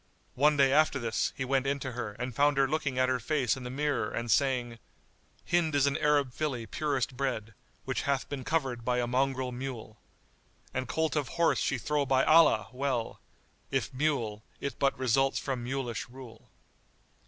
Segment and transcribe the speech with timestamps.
[0.33, 3.19] One day after this, he went in to her and found her looking at her
[3.19, 4.79] face in the mirror and saying,
[5.51, 9.51] "Hind is an Arab filly purest bred, * Which hath been covered by a mongrel
[9.51, 9.99] mule;
[10.73, 12.69] An colt of horse she throw by Allah!
[12.73, 16.49] well; * If mule, it but results from mulish rule."